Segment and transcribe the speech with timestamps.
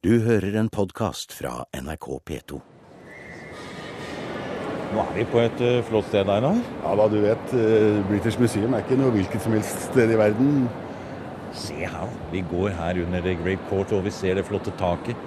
[0.00, 2.58] Du hører en podkast fra NRK P2.
[4.94, 6.56] Nå er vi på et uh, flott sted, Einar.
[6.86, 10.16] Ja da, du vet, uh, British Museum er ikke noe hvilket som helst sted i
[10.16, 10.62] verden.
[11.52, 15.20] Se her, vi går her under The Great Court og vi ser det flotte taket.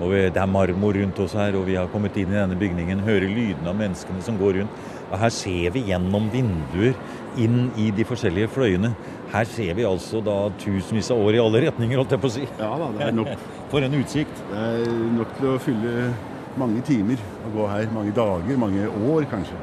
[0.00, 2.58] Og vi, Det er marmor rundt oss her, og vi har kommet inn i denne
[2.58, 3.06] bygningen.
[3.06, 4.82] Hører lydene av menneskene som går rundt.
[5.12, 6.98] Og Her ser vi gjennom vinduer
[7.38, 8.96] inn i de forskjellige fløyene.
[9.28, 12.34] Her ser vi altså da tusenvis av år i alle retninger, holdt jeg på å
[12.38, 12.44] si.
[12.56, 13.32] Ja da, det er nok.
[13.72, 14.44] For en utsikt.
[14.48, 16.06] Det er nok til å fylle
[16.58, 17.90] mange timer å gå her.
[17.92, 19.58] Mange dager, mange år kanskje.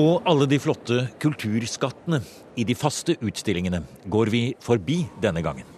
[0.00, 2.22] Og alle de flotte kulturskattene
[2.56, 5.68] i de faste utstillingene går vi forbi denne gangen.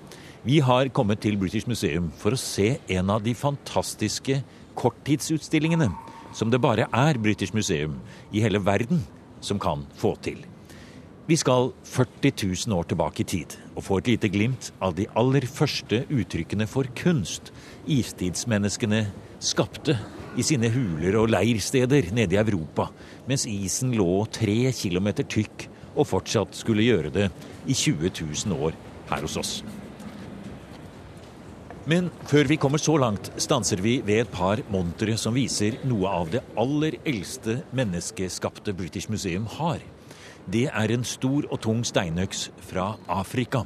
[0.46, 4.38] Vi har kommet til British Museum for å se en av de fantastiske
[4.78, 5.90] korttidsutstillingene
[6.34, 7.98] som det bare er British Museum
[8.30, 9.02] i hele verden
[9.42, 10.44] som kan få til.
[11.24, 12.32] Vi skal 40
[12.68, 16.66] 000 år tilbake i tid og få et lite glimt av de aller første uttrykkene
[16.68, 17.48] for kunst
[17.88, 19.06] istidsmenneskene
[19.40, 19.94] skapte
[20.36, 22.90] i sine huler og leirsteder nede i Europa,
[23.24, 27.30] mens isen lå tre kilometer tykk og fortsatt skulle gjøre det
[27.64, 28.76] i 20 000 år
[29.08, 29.54] her hos oss.
[31.88, 36.12] Men før vi kommer så langt, stanser vi ved et par montre som viser noe
[36.20, 39.80] av det aller eldste menneskeskapte British Museum har
[40.50, 43.64] det er en stor og tung steinøks fra Afrika.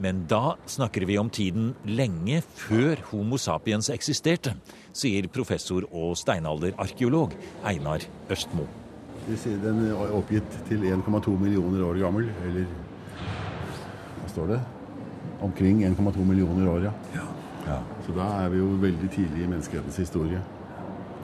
[0.00, 4.54] Men da snakker vi om tiden lenge før Homo sapiens eksisterte,
[4.96, 7.34] sier professor og steinalderarkeolog
[7.68, 8.64] Einar Østmo.
[9.28, 12.64] Den er oppgitt til 1,2 millioner år gammel, eller
[14.16, 14.58] hva står det?
[15.44, 16.94] Omkring 1,2 millioner år, ja.
[17.14, 17.28] ja.
[17.68, 17.78] ja.
[18.06, 20.40] Så da er vi jo veldig tidlig i menneskehetens historie.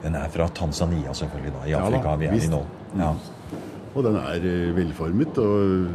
[0.03, 2.47] Den er fra Tanzania, selvfølgelig, da, i Afrika ja, da, vi er visst.
[2.47, 2.63] i nå.
[3.01, 3.11] Ja.
[3.95, 5.89] Og den er eh, velformet og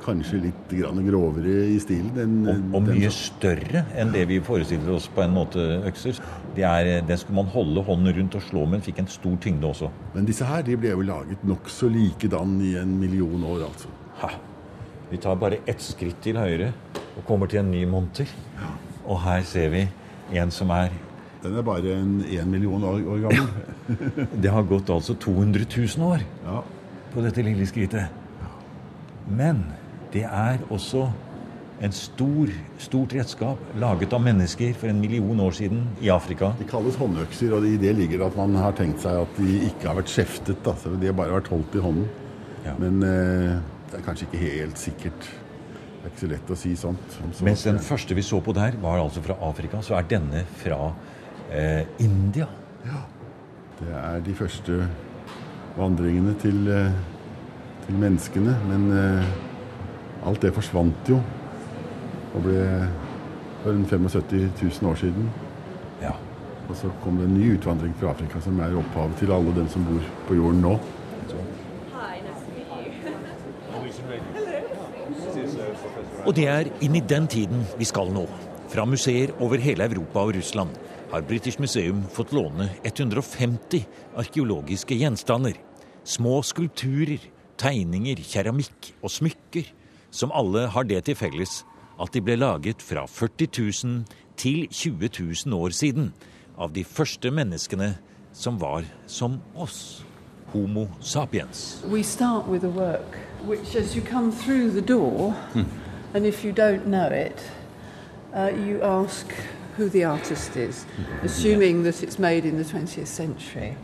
[0.00, 2.10] kanskje litt grovere i stilen.
[2.16, 6.20] Den, og, og mye større enn det vi forestiller oss på en måte økser.
[6.56, 9.36] Det er, den skulle man holde hånden rundt og slå med, men fikk en stor
[9.42, 9.90] tyngde også.
[10.14, 13.92] Men disse her de ble jo laget nokså likedan i en million år, altså.
[14.22, 14.32] Ha.
[15.10, 16.72] Vi tar bare ett skritt til høyre
[17.18, 18.30] og kommer til en ny monter.
[18.58, 18.72] Ja.
[19.10, 19.86] Og her ser vi
[20.38, 20.92] en som er
[21.40, 23.46] Den er bare en én million år, år gammel.
[24.44, 26.26] det har gått altså 200 000 år.
[26.44, 26.60] Ja
[27.14, 28.08] på dette lille skrittet.
[29.30, 29.64] Men
[30.14, 31.08] det er også
[31.80, 32.50] en stor,
[32.82, 36.52] stort redskap laget av mennesker for en million år siden i Afrika.
[36.58, 39.88] De kalles håndøkser, og i det ligger at man har tenkt seg at de ikke
[39.88, 40.60] har vært skjeftet.
[40.66, 40.74] Da.
[40.90, 42.10] De har bare vært holdt i hånden.
[42.66, 42.74] Ja.
[42.80, 43.54] Men eh,
[43.88, 45.30] det er kanskje ikke helt sikkert.
[45.30, 47.16] Det er ikke så lett å si sånt.
[47.16, 50.44] Så Mens den første vi så på der, var altså fra Afrika, så er denne
[50.60, 50.82] fra
[51.48, 52.48] eh, India.
[52.84, 53.06] Ja.
[53.80, 54.82] Det er de første
[55.76, 56.92] vandringene til, eh,
[57.86, 58.56] til menneskene.
[58.68, 61.20] Men eh, alt det forsvant jo.
[62.34, 62.64] Og ble
[63.62, 65.30] for 75 000 år siden.
[66.02, 66.12] Ja.
[66.68, 69.68] Og så kom det en ny utvandring fra Afrika, som er opphavet til alle dem
[69.68, 70.78] som bor på jorden nå.
[76.26, 78.26] Og det er inn i den tiden vi skal nå.
[78.70, 80.76] Fra museer over hele Europa og Russland
[81.10, 85.54] har British Museum fått låne 150 arkeologiske gjenstander.
[86.04, 87.18] Små skulpturer,
[87.58, 89.66] tegninger, keramikk og smykker,
[90.10, 91.60] som alle har det til felles
[92.00, 93.50] at de ble laget fra 40
[93.84, 94.04] 000
[94.40, 95.10] til 20
[95.46, 96.12] 000 år siden
[96.58, 97.96] av de første menneskene
[98.32, 100.04] som var som oss.
[100.52, 101.82] Homo sapiens.
[101.90, 105.66] We start with a work which as you come through the door, hmm.
[106.14, 107.38] and if you don't know it,
[108.34, 109.26] uh, you ask
[109.76, 110.86] who the artist is,
[111.22, 113.76] assuming that it's made in the 20th century.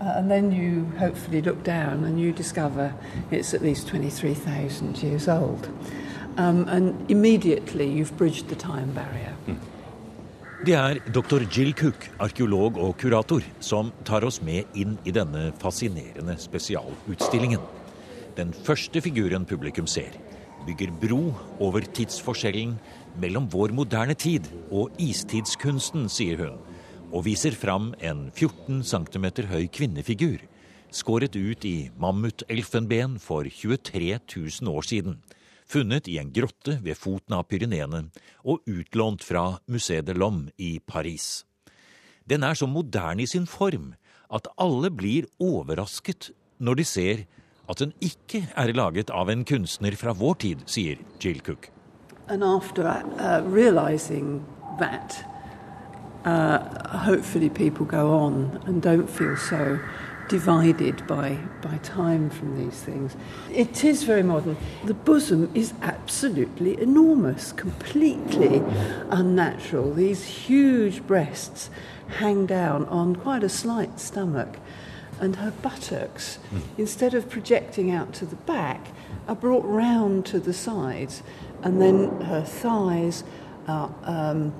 [0.00, 2.92] Uh, and then you hopefully look down and you discover
[3.30, 5.68] it's at least 23,000 years old.
[6.36, 9.32] Um, and immediately you've bridged the time barrier.
[9.46, 9.58] Mm.
[10.64, 11.42] Det er dr.
[11.52, 17.60] Jill Cook, arkeolog og kurator, som tar oss med inn i denne fascinerende spesialutstillingen.
[18.38, 20.16] Den første figuren publikum ser,
[20.64, 21.20] bygger bro
[21.62, 22.74] over tidsforskjellen
[23.20, 26.58] mellom vår moderne tid og istidskunsten, sier hun,
[27.12, 30.40] og viser fram en 14 cm høy kvinnefigur,
[30.94, 35.18] skåret ut i mammutelfenben for 23 000 år siden,
[35.68, 38.06] funnet i en grotte ved foten av Pyreneene
[38.44, 41.44] og utlånt fra Musée de Lomme i Paris.
[42.24, 43.92] Den er så moderne i sin form
[44.32, 47.24] at alle blir overrasket når de ser
[47.68, 51.70] at den ikke er laget av en kunstner fra vår tid, sier Jill Cook.
[52.28, 53.42] And after uh,
[54.78, 55.24] that,
[56.24, 59.78] uh, hopefully people go on and don't feel so
[60.28, 63.16] divided by, by time from these things.
[63.50, 64.56] It is very modern.
[64.84, 68.62] The bosom is absolutely enormous, completely
[69.10, 69.92] unnatural.
[69.92, 71.70] These huge breasts
[72.18, 74.56] hang down on quite a slight stomach,
[75.20, 76.60] and her buttocks, mm.
[76.78, 78.88] instead of projecting out to the back,
[79.28, 81.22] are brought round to the sides,
[81.62, 83.24] and then her thighs
[83.66, 83.94] are.
[84.04, 84.52] Um,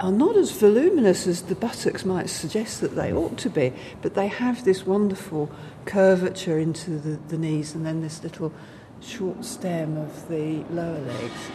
[0.00, 3.70] are not as voluminous as the buttocks might suggest that they ought to be,
[4.00, 5.50] but they have this wonderful
[5.84, 8.50] curvature into the, the knees and then this little
[9.02, 11.50] short stem of the lower legs.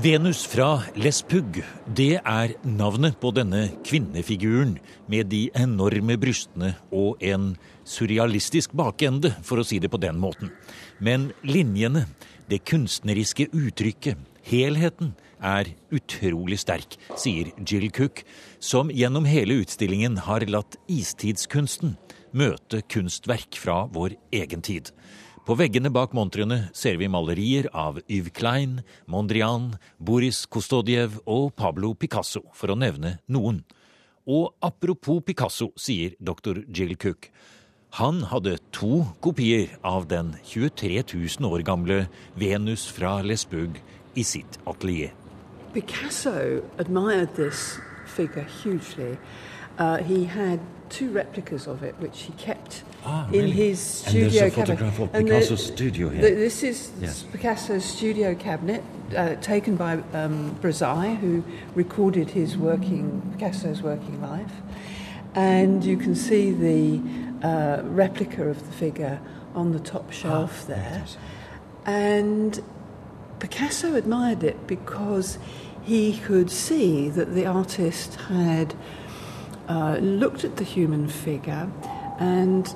[0.00, 4.78] Venus fra Lespugg, det er navnet på denne kvinnefiguren
[5.12, 7.50] med de enorme brystene og en
[7.84, 10.48] surrealistisk bakende, for å si det på den måten.
[10.96, 12.06] Men linjene,
[12.48, 14.16] det kunstneriske uttrykket,
[14.48, 15.12] helheten,
[15.42, 18.24] er utrolig sterk, sier Jill Cook,
[18.62, 21.98] som gjennom hele utstillingen har latt istidskunsten
[22.32, 24.88] møte kunstverk fra vår egen tid.
[25.42, 28.76] På veggene bak montrene ser vi malerier av Yves Klein,
[29.10, 33.64] Mondrian, Boris Kostodiev og Pablo Picasso, for å nevne noen.
[34.22, 36.60] Og apropos Picasso, sier dr.
[36.70, 37.26] Jill Cook.
[37.98, 42.04] Han hadde to kopier av den 23 000 år gamle
[42.38, 43.80] Venus fra Lesbug
[44.14, 45.10] i sitt atelier.
[45.74, 49.18] Picasso admired this figure hugely.
[49.76, 50.60] Uh, he had
[50.92, 54.66] two replicas of it, which he kept ah, in his studio and there's a cabinet.
[54.66, 56.22] photograph of Picasso's the, studio here.
[56.22, 57.22] The, this is yes.
[57.32, 58.84] Picasso's studio cabinet,
[59.16, 61.42] uh, taken by um, Brazai, who
[61.74, 64.52] recorded his working Picasso's working life,
[65.34, 67.00] and you can see the
[67.46, 69.18] uh, replica of the figure
[69.54, 71.04] on the top ah, shelf ah, there,
[71.86, 72.62] and
[73.40, 75.38] Picasso admired it because
[75.82, 78.74] he could see that the artist had
[79.68, 81.68] uh, looked at the human figure
[82.18, 82.74] and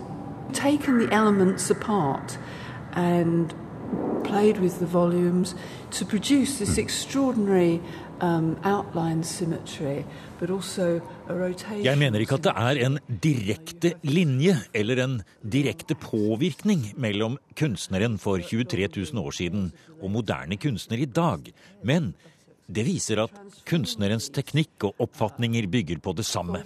[0.52, 2.38] taken the elements apart
[2.92, 3.54] and
[4.24, 5.54] played with the volumes
[5.90, 6.80] to produce this hmm.
[6.80, 7.80] extraordinary
[8.20, 10.04] um, outline symmetry,
[10.38, 11.84] but also a rotation.
[11.84, 15.18] Jeg mener ikke at det er en direkte linje eller en
[15.52, 21.52] direkte påvirkning mellom kunstneren for 23 000 år siden og moderne kunstner i dag,
[21.84, 22.14] men
[22.66, 23.34] det viser at
[23.68, 26.62] kunstnerens teknikk og oppfatninger bygger på det samme.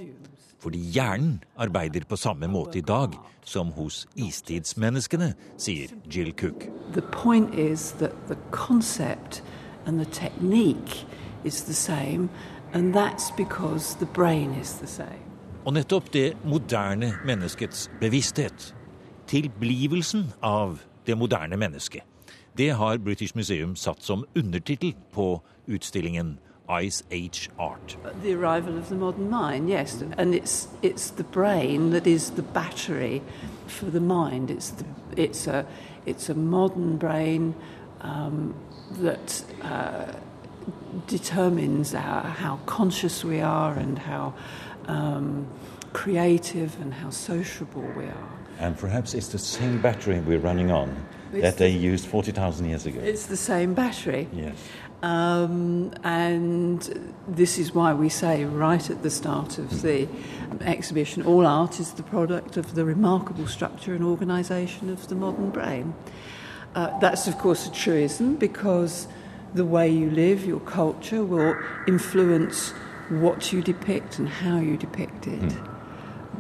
[0.61, 3.17] Fordi hjernen arbeider på samme måte i dag
[3.49, 6.69] som hos istidsmenneskene, sier Jill Cook.
[6.93, 9.43] The point is that the concept
[9.87, 11.07] and the technique
[11.45, 12.29] is the same,
[12.73, 15.25] and that's because the brain is same.
[15.65, 18.75] Og nettopp det moderne menneskets bevissthet,
[19.29, 22.03] tilblivelsen av det moderne mennesket,
[22.61, 26.39] det har British Museum satt som undertittel på utstillingen
[26.83, 27.97] Ice Age Art.
[28.23, 30.03] The arrival of the modern mind, yes.
[30.19, 33.23] And it's, it's the brain that is the battery
[33.67, 34.51] for the mind.
[34.51, 34.85] It's, the,
[35.17, 35.65] it's, a,
[36.07, 37.55] it's a modern brain
[38.03, 38.55] um,
[39.03, 40.13] that uh,
[41.07, 44.35] determines our, how conscious we are and how
[44.87, 45.47] um,
[45.93, 48.39] creative and how sociable we are.
[48.59, 50.95] And perhaps it's the same battery we're running on
[51.33, 53.01] it's that they used 40,000 years ago.
[53.01, 54.29] It's the same battery.
[54.33, 54.57] Yes.
[55.03, 60.07] Um, and this is why we say right at the start of the
[60.61, 65.51] exhibition all art is the product of the remarkable structure and organisation of the modern
[65.51, 65.95] brain.
[66.75, 69.09] Uh, that's, of course, a truism because
[69.55, 71.57] the way you live, your culture, will
[71.89, 72.71] influence
[73.09, 75.41] what you depict and how you depict it.
[75.41, 75.77] Mm.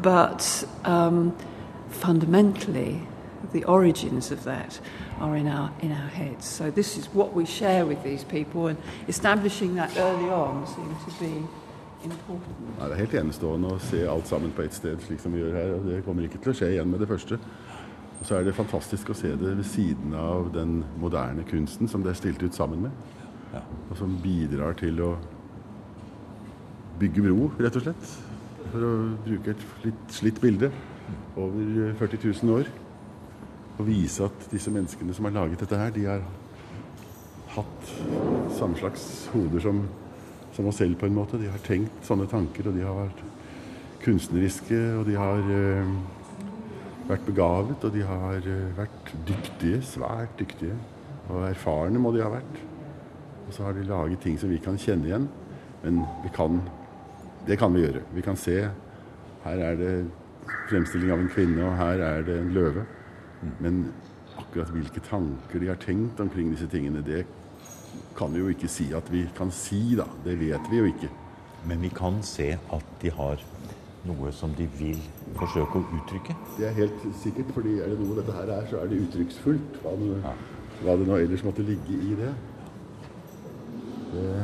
[0.02, 1.36] But um,
[1.88, 3.06] fundamentally,
[3.52, 4.80] the origins of that
[5.20, 6.46] are in our, in our heads.
[6.46, 8.78] So this is what we share with these people, and
[9.08, 11.46] establishing that early on seems to be
[12.04, 12.56] important.
[12.78, 15.42] Ja, det er helt enestående å se alt sammen på ett sted, slik som vi
[15.42, 15.74] gjør her.
[15.74, 17.38] og Det kommer ikke til å skje igjen med det første.
[18.20, 22.02] Og så er det fantastisk å se det ved siden av den moderne kunsten som
[22.04, 22.90] det er stilt ut sammen med.
[23.54, 23.62] Ja.
[23.90, 25.14] Og som bidrar til å
[27.00, 28.12] bygge bro, rett og slett.
[28.70, 28.92] For å
[29.24, 30.68] bruke et litt slitt bilde
[31.40, 32.68] over 40 000 år
[33.80, 36.22] og vise at disse menneskene som har laget dette her, de har
[37.56, 37.90] hatt
[38.58, 39.82] samme slags hoder som,
[40.54, 41.40] som oss selv, på en måte.
[41.40, 43.24] De har tenkt sånne tanker, og de har vært
[44.04, 45.94] kunstneriske, og de har uh,
[47.08, 50.76] vært begavet, og de har uh, vært dyktige, svært dyktige.
[51.30, 52.62] Og erfarne må de ha vært.
[53.46, 55.28] Og så har de laget ting som vi kan kjenne igjen.
[55.82, 56.60] Men vi kan
[57.46, 58.02] Det kan vi gjøre.
[58.14, 58.68] Vi kan se
[59.42, 60.10] Her er det
[60.68, 62.84] fremstilling av en kvinne, og her er det en løve.
[63.60, 63.92] Men
[64.38, 67.24] akkurat hvilke tanker de har tenkt omkring disse tingene, det
[68.16, 70.04] kan vi jo ikke si at vi kan si, da.
[70.24, 71.10] Det vet vi jo ikke.
[71.66, 73.42] Men vi kan se at de har
[74.08, 75.00] noe som de vil
[75.36, 76.36] forsøke å uttrykke?
[76.56, 79.80] Det er helt sikkert, fordi er det noe dette her er, så er det uttrykksfullt.
[79.82, 80.32] Hva det, Ja.
[80.82, 82.34] hva det nå ellers måtte ligge i det.
[84.14, 84.36] det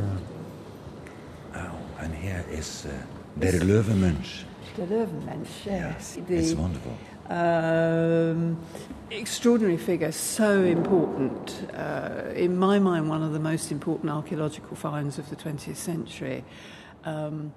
[1.56, 2.92] Oh, and here is uh,
[3.40, 4.44] Der Löwenmensch.
[4.76, 6.18] The Löwenmensch, yes.
[6.28, 6.92] It's wonderful.
[7.30, 8.56] Um,
[9.10, 11.66] extraordinary figure, so important.
[11.74, 16.44] Uh, in my mind, one of the most important archaeological finds of the 20th century.
[17.04, 17.52] Um,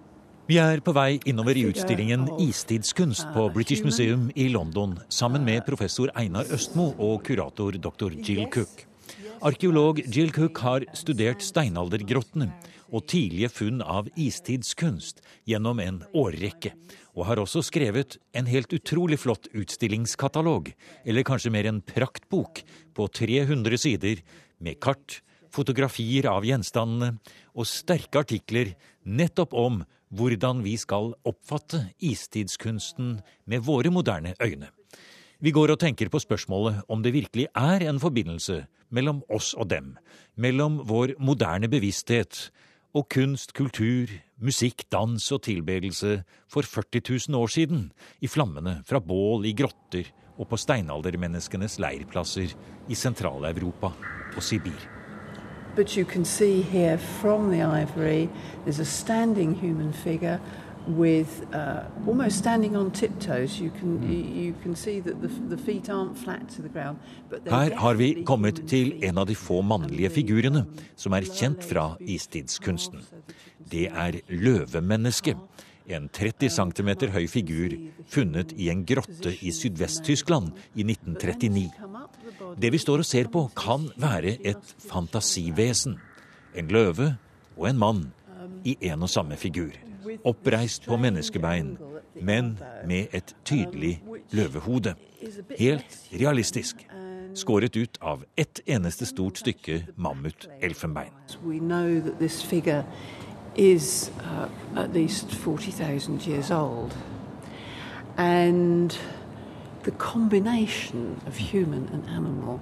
[0.50, 5.62] Vi er på vei innover i utstillingen Istidskunst på British Museum i London sammen med
[5.68, 8.16] professor Einar Østmo og kurator dr.
[8.18, 8.88] Jill Cook.
[9.46, 12.50] Arkeolog Jill Cook har studert steinaldergrottene
[12.90, 16.74] og tidlige funn av istidskunst gjennom en årrekke,
[17.20, 20.72] og har også skrevet en helt utrolig flott utstillingskatalog,
[21.04, 22.64] eller kanskje mer en praktbok,
[22.96, 24.24] på 300 sider
[24.64, 25.20] med kart,
[25.52, 27.18] fotografier av gjenstandene
[27.56, 28.74] og sterke artikler
[29.04, 29.82] nettopp om
[30.16, 33.18] hvordan vi skal oppfatte istidskunsten
[33.50, 34.72] med våre moderne øyne.
[35.40, 39.70] Vi går og tenker på spørsmålet om det virkelig er en forbindelse mellom oss og
[39.72, 39.94] dem,
[40.36, 42.50] mellom vår moderne bevissthet
[42.94, 44.10] og kunst, kultur,
[44.42, 47.92] musikk, dans og tilbedelse for 40 000 år siden,
[48.22, 52.56] i flammene fra bål i grotter og på steinaldermenneskenes leirplasser
[52.90, 53.92] i Sentral-Europa
[54.36, 54.80] og Sibir.
[55.76, 58.28] But you can see here from the ivory,
[58.66, 60.40] there's a standing human figure
[60.98, 63.60] with uh, almost standing on tiptoes.
[63.60, 66.98] You can you, you can see that the, the feet aren't flat to the ground,
[67.30, 70.66] but Her har vi kommet til en av de få mannlige figurene
[70.96, 73.04] som er kjent fra istidskunsten.
[73.72, 75.38] Det er løvemennesket.
[75.90, 77.74] En 30 cm høy figur
[78.08, 81.66] funnet i en grotte i Sydvest-Tyskland i 1939.
[82.62, 85.98] Det vi står og ser på, kan være et fantasivesen.
[86.54, 87.16] En løve
[87.58, 88.08] og en mann
[88.66, 89.89] i en og samme figur.
[90.24, 91.78] Oppreist på menneskebein,
[92.22, 94.96] men med et tydelig løvehode.
[95.60, 96.88] Helt realistisk.
[97.34, 101.14] Skåret ut av ett eneste stort stykke mammut-elfenbein.
[101.46, 102.84] We know that this figure
[103.56, 106.98] is uh, at least 40,000 years old.
[108.18, 109.00] And
[109.84, 112.60] the combination of human and animal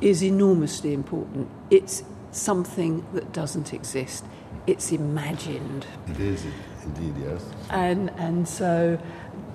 [0.00, 1.48] is enormously important.
[1.70, 4.24] It's something that doesn't exist,
[4.66, 5.86] it's imagined.
[6.08, 6.44] It is
[6.84, 7.44] indeed, yes.
[7.70, 8.98] And, and so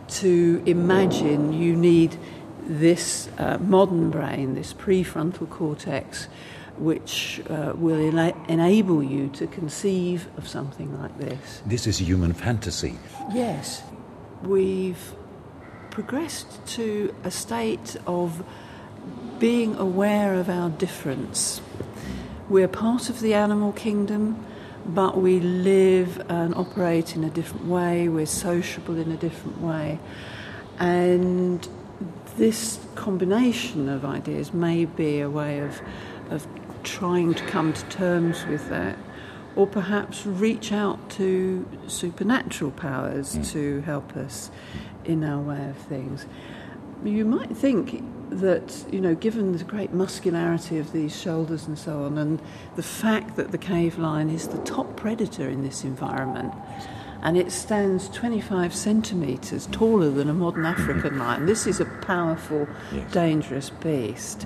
[0.07, 2.17] to imagine, you need
[2.67, 6.27] this uh, modern brain, this prefrontal cortex,
[6.77, 11.61] which uh, will ena- enable you to conceive of something like this.
[11.65, 12.97] This is human fantasy.
[13.33, 13.81] Yes,
[14.43, 15.13] we've
[15.91, 18.43] progressed to a state of
[19.39, 21.61] being aware of our difference.
[22.49, 24.45] We're part of the animal kingdom,
[24.85, 29.99] but we live and operate in a different way, we're sociable in a different way.
[30.79, 31.67] And
[32.37, 35.81] this combination of ideas may be a way of,
[36.29, 36.47] of
[36.83, 38.97] trying to come to terms with that,
[39.55, 43.51] or perhaps reach out to supernatural powers mm.
[43.51, 44.51] to help us
[45.05, 46.25] in our way of things.
[47.03, 52.03] You might think that, you know, given the great muscularity of these shoulders and so
[52.03, 52.39] on, and
[52.75, 56.53] the fact that the cave lion is the top predator in this environment,
[57.21, 61.45] and it stands 25 centimetres taller than a modern African lion.
[61.45, 63.11] This is a powerful, Yes.
[63.11, 64.45] dangerous beast.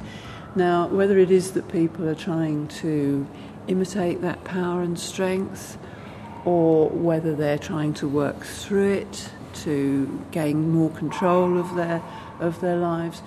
[0.55, 3.27] Now, whether it is that people are trying to
[3.67, 5.77] imitate that power and strength,
[6.45, 12.01] or whether they're trying to work through it to gain more control of their
[12.39, 13.21] of their lives,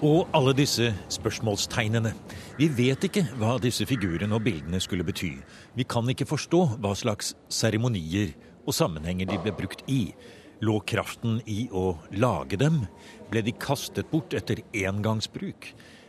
[0.00, 2.14] Og alle disse spørsmålstegnene.
[2.56, 5.34] Vi vet ikke hva disse figurene og bildene skulle bety.
[5.76, 8.32] Vi kan ikke forstå hva slags seremonier
[8.64, 10.14] og sammenhenger de ble brukt i.
[10.64, 12.86] Lå kraften i å lage dem?
[13.28, 15.68] Ble de kastet bort etter engangsbruk?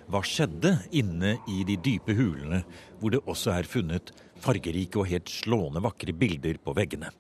[0.10, 2.64] Hva skjedde inne i de dype hulene,
[3.02, 7.12] hvor det også er funnet fargerike og helt slående vakre bilder på veggene?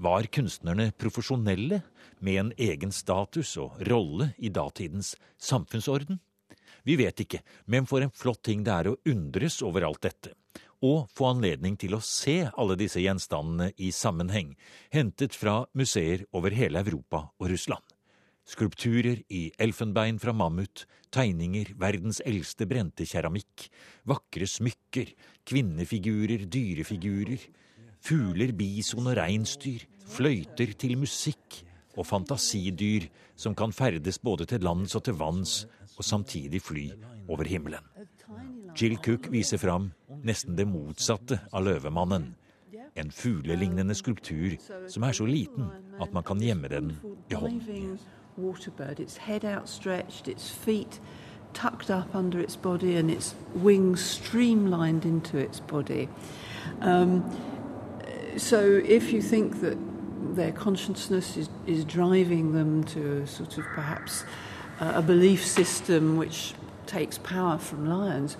[0.00, 1.82] Var kunstnerne profesjonelle
[2.24, 6.16] med en egen status og rolle i datidens samfunnsorden?
[6.88, 10.32] Vi vet ikke, men for en flott ting det er å undres over alt dette.
[10.80, 14.54] Og få anledning til å se alle disse gjenstandene i sammenheng,
[14.88, 17.84] hentet fra museer over hele Europa og Russland.
[18.48, 23.68] Skulpturer i elfenbein fra mammut, tegninger, verdens eldste brente keramikk,
[24.08, 25.12] vakre smykker,
[25.44, 27.50] kvinnefigurer, dyrefigurer,
[28.00, 31.60] fugler, bison og reinsdyr, fløyter til musikk
[31.96, 35.64] og fantasidyr som kan ferdes både til lands og til vanns
[35.96, 36.90] og samtidig fly
[37.28, 37.84] over himmelen.
[38.80, 39.90] Jill Cook viser fram
[40.24, 42.34] nesten det motsatte av løvemannen.
[42.96, 44.56] En fuglelignende skulptur
[44.90, 45.68] som er så liten
[46.00, 46.94] at man kan gjemme den
[47.30, 47.98] i hånden.
[51.52, 56.06] Tucked up under its body, and its wings streamlined into its body.
[56.80, 57.24] Um,
[58.36, 59.76] so, if you think that
[60.34, 64.24] their consciousness is, is driving them to a sort of perhaps
[64.80, 66.54] uh, a belief system which
[66.86, 68.36] takes power from lions,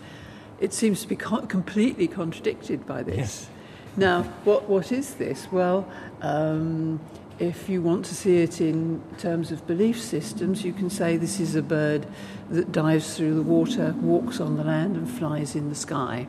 [0.60, 3.16] it seems to be co- completely contradicted by this.
[3.16, 3.48] Yes.
[3.96, 5.48] Now, what, what is this?
[5.50, 5.88] Well,
[6.22, 7.00] um,
[7.38, 11.40] if you want to see it in terms of belief systems, you can say this
[11.40, 12.06] is a bird
[12.50, 16.28] that dives through the water, walks on the land, and flies in the sky.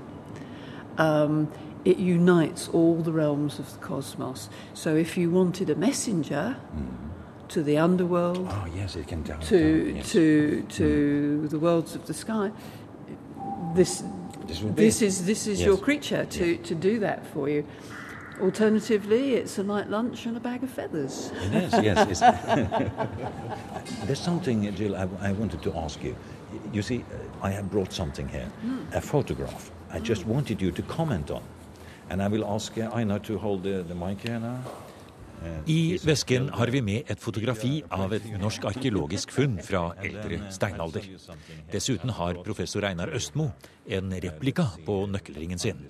[0.97, 1.51] Um,
[1.85, 4.49] it unites all the realms of the cosmos.
[4.73, 7.47] So if you wanted a messenger hmm.
[7.49, 9.39] to the underworld, Oh, yes, it can down.
[9.41, 10.11] to down, yes.
[10.11, 10.67] to hmm.
[10.67, 12.51] to the worlds of the sky,
[13.75, 14.03] this
[14.47, 15.65] This this is this is Yes.
[15.65, 16.67] your creature to, Yes.
[16.67, 17.65] to do that for you.
[18.41, 21.31] Alternatively, it's a light lunch and a bag of feathers.
[21.45, 21.97] It is, yes.
[22.11, 22.21] It's
[24.05, 26.15] There's something, Jill, I, I wanted to ask you.
[26.73, 27.05] You see,
[27.41, 28.79] I have brought something here, hmm.
[28.93, 29.71] a photograph.
[29.91, 31.43] I just wanted you to comment on.
[32.09, 34.59] And I will ask uh, Einar to hold the, the mic here now.
[35.41, 40.37] Uh, I vesken har vi med et fotografi av et norsk arkeologisk funn fra eldre
[40.53, 41.07] steinalder.
[41.71, 43.49] Dessuten har professor Einar Østmo
[43.89, 45.81] en replika på nøkkelringen sin.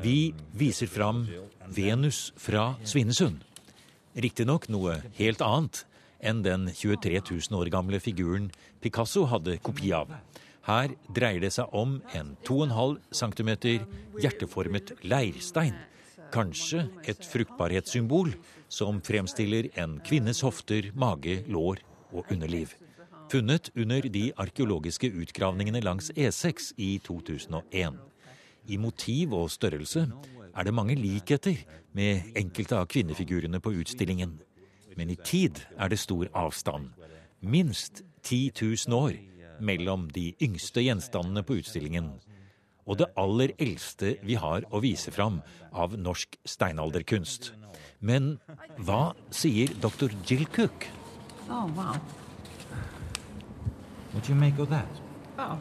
[0.00, 1.26] Vi viser fram
[1.68, 3.42] Venus fra Svinesund.
[4.16, 5.84] Riktignok noe helt annet
[6.22, 8.48] enn den 23 000 år gamle figuren
[8.80, 10.08] Picasso hadde kopi av.
[10.62, 13.50] Her dreier det seg om en 2,5 cm
[14.22, 15.74] hjerteformet leirstein.
[16.32, 18.30] Kanskje et fruktbarhetssymbol
[18.72, 22.76] som fremstiller en kvinnes hofter, mage, lår og underliv.
[23.32, 27.98] Funnet under de arkeologiske utgravningene langs E6 i 2001.
[28.68, 30.06] I motiv og størrelse
[30.54, 31.58] er det mange likheter
[31.96, 34.38] med enkelte av kvinnefigurene på utstillingen.
[34.96, 36.92] Men i tid er det stor avstand.
[37.40, 39.16] Minst 10 000 år
[39.62, 42.12] mellom de yngste gjenstandene på utstillingen
[42.82, 45.36] og det aller eldste vi har å vise fram
[45.70, 47.52] av norsk steinalderkunst.
[48.02, 48.40] Men
[48.82, 50.10] hva sier dr.
[50.26, 50.88] Jill Cook?
[51.48, 51.94] Oh wow!
[54.12, 54.88] What do you make of that?
[55.38, 55.58] Oh,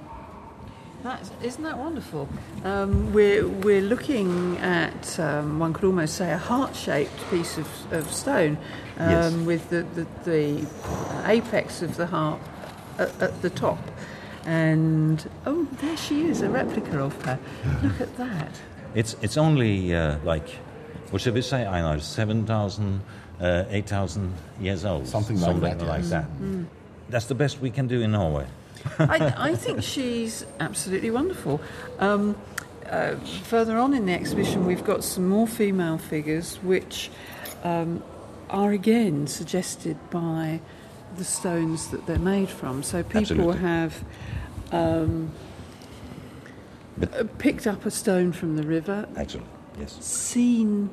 [1.04, 2.28] that's, isn't that wonderful?
[2.64, 8.12] Um, we're we're looking at um, one could almost say a heart-shaped piece of, of
[8.12, 8.58] stone
[8.98, 9.34] um, Yes.
[9.46, 10.68] with the the, the
[11.26, 12.40] apex of the heart
[12.98, 13.80] at, at the top.
[14.46, 17.40] And oh, there she is, a replica of her.
[17.84, 18.52] Look at that.
[18.96, 20.50] It's, it's only uh, like,
[21.12, 22.00] what should we say, Einar?
[22.00, 23.02] 7,000,
[23.40, 25.08] uh, 8,000 years old.
[25.08, 26.10] Something like that, like yes.
[26.10, 26.26] that.
[27.10, 28.48] That's the best we can do in Norway.
[28.98, 31.62] I, I think she's absolutely wonderful.
[32.00, 32.36] Um,
[32.90, 37.10] uh, further on in the exhibition, we've got some more female figures, which
[37.64, 38.04] um,
[38.50, 40.60] are again suggested by
[41.18, 42.84] the stones that they're made from.
[42.84, 43.58] So people Absolutely.
[43.60, 44.04] have
[44.72, 45.32] um,
[46.98, 49.44] But- picked up a stone from the river, Actually,
[49.80, 49.98] yes.
[50.04, 50.90] seen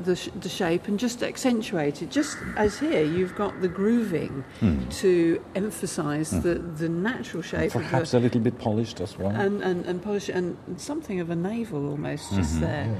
[0.00, 2.10] the, sh- the shape and just accentuated.
[2.10, 4.42] Just as here, you've got the grooving
[4.90, 9.30] to emphasise the, the natural shape of Perhaps the, a little bit polished as well.
[9.30, 12.94] and, and, and polish and something of a navel almost just there.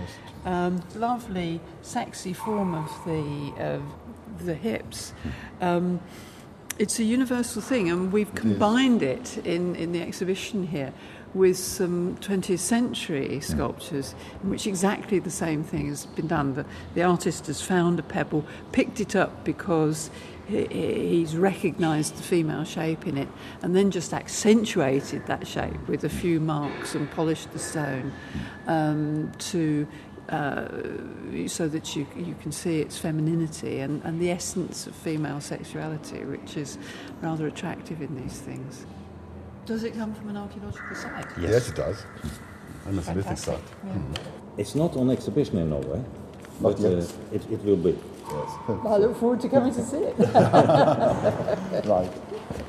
[0.45, 3.83] Um, lovely, sexy form of the of
[4.45, 5.13] the hips.
[5.61, 6.01] Um,
[6.79, 10.93] it's a universal thing, and we've combined it in, in the exhibition here
[11.35, 16.55] with some 20th century sculptures in which exactly the same thing has been done.
[16.55, 20.11] The, the artist has found a pebble, picked it up because
[20.47, 23.29] he, he- he's recognised the female shape in it,
[23.63, 28.13] and then just accentuated that shape with a few marks and polished the stone
[28.67, 29.87] um, to
[30.33, 30.67] uh,
[31.47, 36.25] so that you you can see its femininity and, and the essence of female sexuality,
[36.25, 36.79] which is
[37.21, 38.87] rather attractive in these things.
[39.67, 41.27] Does it come from an archaeological site?
[41.39, 42.05] Yes, it does.
[42.87, 43.55] And a Semitic Fantastic.
[43.55, 44.27] site.
[44.57, 46.03] It's not on exhibition in Norway,
[46.61, 46.89] but uh,
[47.31, 47.97] it, it will be.
[48.29, 48.51] Yes.
[48.69, 50.17] I look forward to coming to see it.
[51.87, 52.11] Right.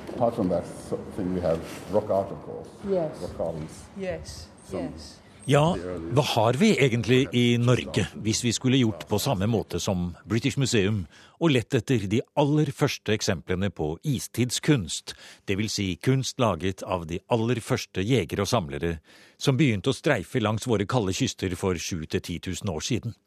[0.09, 1.59] Apart from that so- thing, we have
[1.93, 2.67] rock art, of course.
[2.87, 3.17] Yes.
[3.21, 3.83] Rock carvings.
[3.97, 5.17] yes, yes.
[5.43, 5.73] Ja,
[6.15, 10.55] hva har vi egentlig i Norge hvis vi skulle gjort på samme måte som British
[10.55, 11.01] Museum
[11.43, 15.11] og lett etter de aller første eksemplene på istidskunst,
[15.43, 15.73] dvs.
[15.75, 18.93] Si kunst laget av de aller første jegere og samlere
[19.35, 23.17] som begynte å streife langs våre kalde kyster for 7000-10 000 år siden?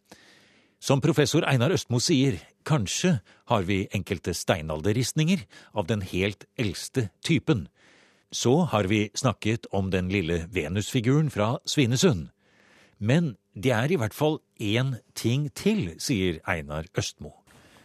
[0.80, 3.18] Som professor Einar Østmo sier, kanskje
[3.52, 5.44] har vi enkelte steinalderristninger
[5.76, 7.66] av den helt eldste typen.
[8.32, 12.28] Så har vi snakket om den lille Venusfiguren fra Svinesund.
[12.98, 17.32] Men det er i hvert fall én ting til, sier Einar Østmo,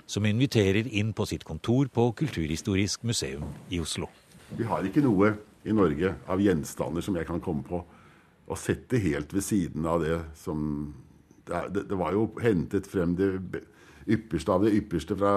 [0.05, 4.09] som inviterer inn på sitt kontor på Kulturhistorisk museum i Oslo.
[4.57, 7.83] Vi har ikke noe i Norge av gjenstander som jeg kan komme på
[8.51, 10.93] og sette helt ved siden av det som
[11.41, 13.27] Det, det var jo hentet frem det
[14.07, 15.31] ypperste av det ypperste fra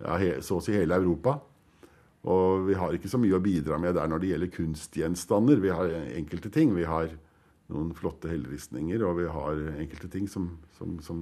[0.00, 1.36] ja, så å si hele Europa.
[2.28, 5.62] Og vi har ikke så mye å bidra med der når det gjelder kunstgjenstander.
[5.62, 6.74] Vi har enkelte ting.
[6.76, 7.08] Vi har
[7.70, 11.20] noen flotte helleristninger, og vi har enkelte ting som, som, som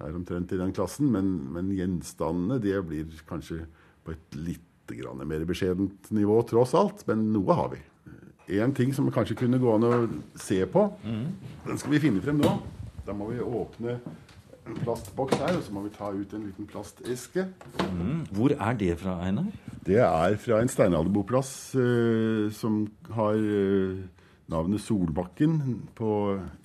[0.00, 1.10] er omtrent i den klassen.
[1.14, 3.64] Men, men, gjenstandene det blir kanskje
[4.04, 7.04] på et litt mer beskjedent nivå, tross alt.
[7.06, 7.78] Men noe har vi.
[8.58, 9.92] En ting som kanskje kunne gå an å
[10.34, 12.56] se på, den skal vi finne frem nå.
[13.06, 14.00] Da må vi åpne
[14.66, 17.46] en plastboks her, og så må vi ta ut en liten plasteske.
[17.94, 18.24] Mm.
[18.34, 19.46] Hvor er det fra, Einar?
[19.86, 22.82] Det er fra en steinalderboplass eh, som
[23.16, 24.02] har eh,
[24.50, 26.10] navnet Solbakken på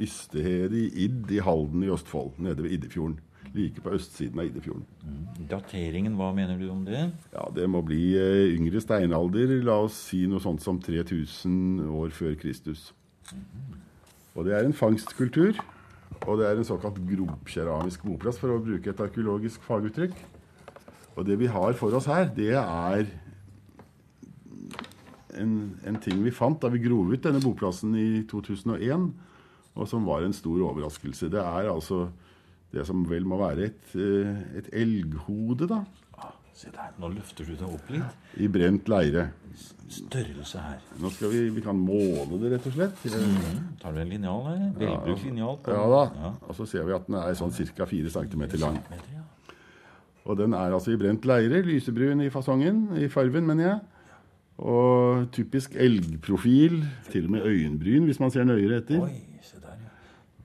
[0.03, 3.19] Ystehede i Idd i Halden i Østfold, nede ved Iddefjorden.
[3.55, 4.83] Like på østsiden av Iddefjorden.
[5.05, 5.45] Mm.
[5.47, 7.05] Dateringen, hva mener du om det?
[7.31, 9.55] Ja, Det må bli eh, yngre steinalder.
[9.63, 12.89] La oss si noe sånt som 3000 år før Kristus.
[13.31, 13.79] Mm.
[14.35, 15.55] Og det er en fangstkultur.
[16.25, 20.15] Og det er en såkalt grobkeramisk boplass, for å bruke et arkeologisk faguttrykk.
[21.15, 23.05] Og det vi har for oss her, det er
[25.39, 25.55] en,
[25.87, 29.09] en ting vi fant da vi grov ut denne boplassen i 2001,
[29.75, 31.31] og som var en stor overraskelse.
[31.31, 32.05] Det er altså
[32.75, 35.83] det som vel må være et, eh, et elghode, da.
[36.55, 38.19] Se der, Nå løfter du deg opp litt.
[38.39, 39.25] I brent leire.
[39.91, 40.77] Størrelse her.
[41.03, 43.01] Nå skal vi, vi kan måle det, rett og slett.
[43.11, 43.65] Mm.
[43.81, 44.61] Tar du en linjal her?
[44.79, 45.59] Velbrukt linjal?
[45.67, 45.99] Ja da.
[46.15, 46.31] Ja.
[46.47, 47.89] Og så ser vi at den er sånn ca.
[47.91, 48.79] 4 cm lang.
[50.25, 51.61] Og den er altså i brent leire.
[51.65, 52.87] Lysebrun i fasongen.
[52.97, 53.79] I farven, mener jeg.
[54.57, 56.81] Og typisk elgprofil.
[57.11, 59.03] Til og med øyenbryn, hvis man ser nøyere etter.
[59.03, 59.13] Oi,
[59.45, 59.91] se der, ja.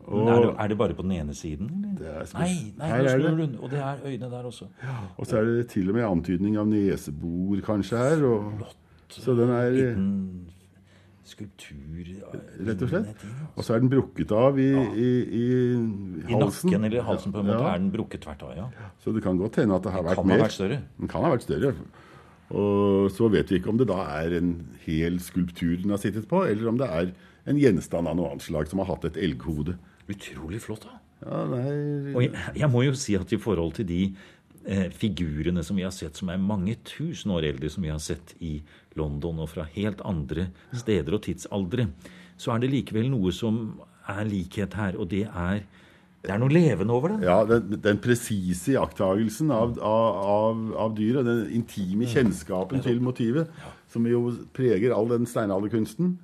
[0.05, 1.71] Og, er, det, er, det, bare på den ene siden?
[2.01, 3.49] nei, nei her er det.
[3.61, 4.66] og det er øynene der også.
[4.83, 8.25] Ja, og så er det til og med antydning av nesebor kanskje her.
[8.25, 8.64] Og.
[9.11, 10.16] Så den er Liten
[11.31, 12.11] skulptur
[12.66, 13.25] Rett og slett.
[13.55, 14.85] Og så er den brukket av i, ja.
[14.90, 15.09] i,
[15.40, 15.47] i,
[16.27, 16.69] I halsen.
[16.69, 18.69] I nakken eller halsen på en måte er den brukket tvert av, ja.
[19.03, 20.43] Så det kan godt hende at det har den vært mer.
[20.43, 20.81] Ha vært større.
[21.01, 21.75] Den kan ha vært større.
[22.51, 26.27] Og så vet vi ikke om det da er en hel skulptur den har sittet
[26.31, 27.12] på, eller om det er
[27.51, 29.77] en gjenstand av noe annet slag som har hatt et elghode.
[30.11, 30.99] Utrolig flott, da.
[31.21, 31.71] Ja, nei...
[32.14, 34.14] Og jeg, jeg, må jo si at i forhold til de eh,
[34.94, 38.35] figurene som vi har sett, som er mange tusen år eldre, som vi har sett
[38.38, 38.61] i
[38.98, 41.88] London og fra helt andre steder og tidsaldre,
[42.40, 43.80] så er det likevel noe som
[44.11, 45.64] er likhet her, og det er
[46.20, 47.22] det er noe levende over det.
[47.24, 53.48] Ja, Den, den presise iakttagelsen av, av, av, dyret, den intime kjennskapen til motivet,
[53.88, 56.18] som jo preger all den steinalderkunsten.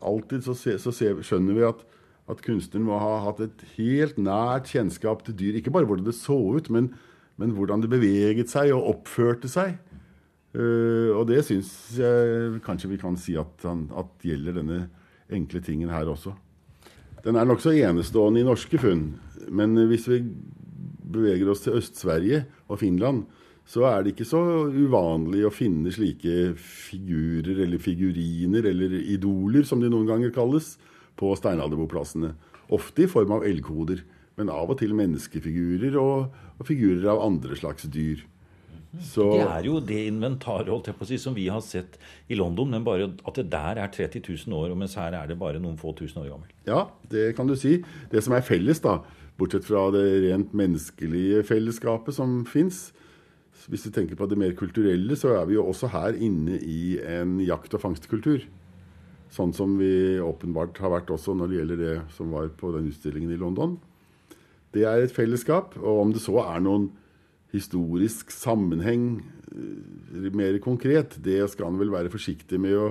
[0.00, 1.84] alltid så, se, så se, skjønner vi at
[2.30, 5.58] at kunstneren må ha hatt et helt nært kjennskap til dyr.
[5.58, 6.92] Ikke bare hvordan det så ut, men,
[7.40, 9.76] men hvordan det beveget seg og oppførte seg.
[10.50, 14.80] Uh, og det syns jeg kanskje vi kan si at, han, at gjelder denne
[15.30, 16.34] enkle tingen her også.
[17.22, 19.12] Den er nokså enestående i norske funn.
[19.52, 20.22] Men hvis vi
[21.10, 23.26] beveger oss til Øst-Sverige og Finland,
[23.70, 24.40] så er det ikke så
[24.72, 30.72] uvanlig å finne slike figurer eller figuriner eller idoler, som de noen ganger kalles,
[31.20, 32.34] på steinalderboplassene.
[32.72, 34.02] Ofte i form av elghoder,
[34.38, 38.24] men av og til menneskefigurer og, og figurer av andre slags dyr.
[38.98, 41.94] Så, det er jo det inventaret si, som vi har sett
[42.26, 45.38] i London, men bare at det der er 30 000 år, mens her er det
[45.38, 46.50] bare noen få tusen år gammel.
[46.66, 47.78] Ja, det kan du si.
[48.10, 48.98] Det som er felles, da,
[49.38, 52.88] bortsett fra det rent menneskelige fellesskapet som fins,
[53.70, 56.96] hvis du tenker på det mer kulturelle, så er vi jo også her inne i
[56.98, 58.42] en jakt- og fangstkultur.
[59.30, 62.88] Sånn som vi åpenbart har vært også når det gjelder det som var på den
[62.90, 63.76] utstillingen i London.
[64.74, 65.76] Det er et fellesskap.
[65.78, 66.88] Og om det så er noen
[67.54, 69.20] historisk sammenheng
[69.54, 72.90] eh, mer konkret, det skal han vel være forsiktig med å,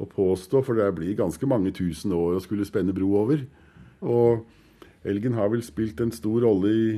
[0.00, 3.46] å, påstå, for det blir ganske mange tusen år å skulle spenne bro over.
[4.04, 4.44] Og
[5.08, 6.88] elgen har vel spilt en stor rolle i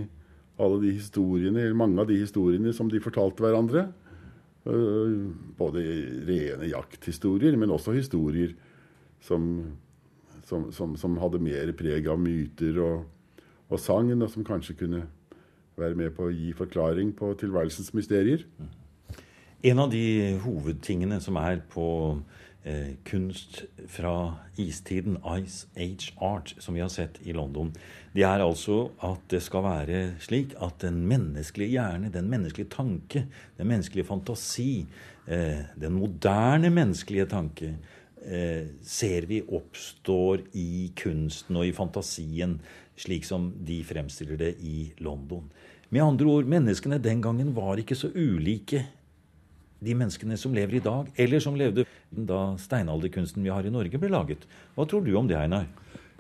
[0.63, 3.89] alle de historiene, eller mange av de historiene som de fortalte hverandre.
[4.67, 5.19] Eh,
[5.59, 5.85] både
[6.27, 8.55] rene jakthistorier, men også historier
[9.27, 9.51] som,
[10.47, 13.05] som, som, som hadde mer preg av myter og,
[13.69, 15.05] og sagn, og som kanskje kunne
[15.77, 18.47] være med på å gi forklaring på tilværelsens mysterier.
[19.67, 21.89] En av de hovedtingene som er på
[22.65, 24.15] eh, kunst fra
[24.61, 27.73] istiden, Ice Age Art, som vi har sett i London,
[28.15, 33.27] det er altså at det skal være slik at den menneskelige hjerne, den menneskelige tanke,
[33.59, 34.87] den menneskelige fantasi,
[35.27, 37.75] eh, den moderne menneskelige tanke
[38.27, 42.57] ser vi oppstår i kunsten og i fantasien,
[42.99, 45.45] slik som de fremstiller det i London.
[45.95, 48.83] Med andre ord, menneskene den gangen var ikke så ulike
[49.87, 54.01] de menneskene som lever i dag, eller som levde da steinalderkunsten vi har i Norge,
[54.01, 54.47] ble laget.
[54.75, 55.69] Hva tror du om det, Einar?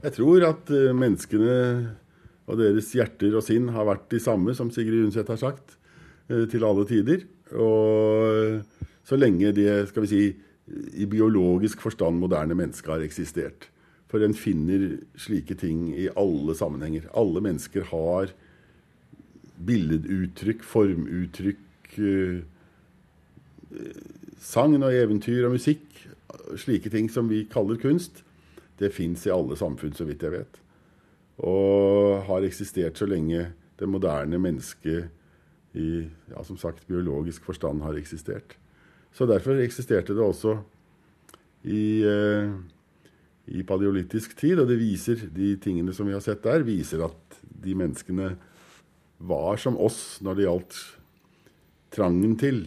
[0.04, 1.56] Jeg tror at uh, menneskene
[2.46, 5.78] og deres hjerter og sinn har vært de samme, som Sigrid Undset har sagt,
[6.30, 7.24] uh, til alle tider.
[7.56, 8.60] Og
[9.06, 10.22] så lenge de skal vi si,
[10.94, 13.68] i biologisk forstand moderne menneske har eksistert.
[14.10, 17.08] For en finner slike ting i alle sammenhenger.
[17.14, 18.32] Alle mennesker har
[19.66, 22.42] billeduttrykk, formuttrykk, uh,
[24.46, 25.82] Sagn og eventyr og musikk,
[26.60, 28.22] slike ting som vi kaller kunst,
[28.78, 30.58] det fins i alle samfunn, så vidt jeg vet.
[31.42, 33.48] Og har eksistert så lenge
[33.80, 35.08] det moderne mennesket
[35.76, 38.56] i ja, som sagt, biologisk forstand har eksistert.
[39.16, 40.58] Så derfor eksisterte det også
[41.64, 42.50] i, eh,
[43.46, 44.60] i paleolitisk tid.
[44.60, 48.34] Og det viser, de tingene som vi har sett der, viser at de menneskene
[49.16, 50.76] var som oss når det gjaldt
[51.96, 52.66] trangen til